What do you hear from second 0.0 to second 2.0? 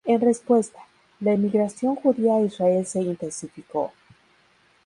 En respuesta, la emigración